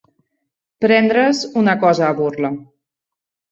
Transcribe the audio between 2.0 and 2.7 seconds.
a burla.